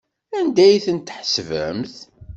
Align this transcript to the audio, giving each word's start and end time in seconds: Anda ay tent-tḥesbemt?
Anda 0.37 0.61
ay 0.65 0.77
tent-tḥesbemt? 0.85 1.95